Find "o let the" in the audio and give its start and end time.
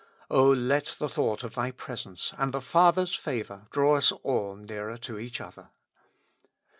0.31-1.07